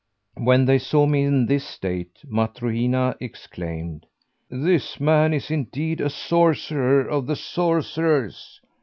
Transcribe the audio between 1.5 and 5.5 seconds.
state Matrohina exclaimed, 'This man